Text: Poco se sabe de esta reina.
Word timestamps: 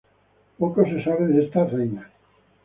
Poco 0.57 0.83
se 0.83 1.03
sabe 1.03 1.27
de 1.27 1.45
esta 1.45 1.63
reina. 1.65 2.09